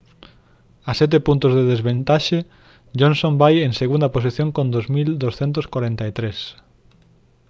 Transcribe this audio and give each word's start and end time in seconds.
a 0.89 0.91
sete 0.99 1.17
puntos 1.27 1.51
de 1.57 1.63
desvantaxe 1.71 2.39
johnson 2.99 3.33
vai 3.41 3.55
en 3.67 3.71
segunda 3.81 4.11
posición 4.15 4.47
con 4.55 4.65
2243 4.75 6.37